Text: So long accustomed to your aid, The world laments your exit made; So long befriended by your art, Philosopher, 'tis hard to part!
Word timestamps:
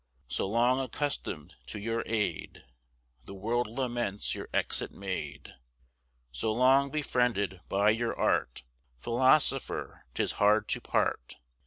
So 0.27 0.47
long 0.49 0.79
accustomed 0.79 1.53
to 1.67 1.77
your 1.77 2.01
aid, 2.07 2.65
The 3.25 3.35
world 3.35 3.67
laments 3.67 4.33
your 4.33 4.47
exit 4.51 4.89
made; 4.91 5.53
So 6.31 6.51
long 6.51 6.89
befriended 6.89 7.61
by 7.69 7.91
your 7.91 8.17
art, 8.19 8.63
Philosopher, 8.97 10.07
'tis 10.15 10.31
hard 10.41 10.67
to 10.69 10.81
part! 10.81 11.35